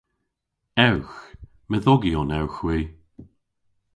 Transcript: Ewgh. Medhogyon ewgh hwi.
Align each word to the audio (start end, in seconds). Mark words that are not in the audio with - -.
Ewgh. 0.87 1.15
Medhogyon 1.69 2.33
ewgh 2.39 2.57
hwi. 2.63 2.77